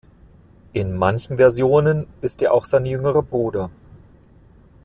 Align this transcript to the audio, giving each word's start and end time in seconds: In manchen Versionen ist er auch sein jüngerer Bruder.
In 0.73 0.97
manchen 0.97 1.37
Versionen 1.37 2.07
ist 2.21 2.41
er 2.41 2.55
auch 2.55 2.65
sein 2.65 2.87
jüngerer 2.87 3.21
Bruder. 3.21 3.69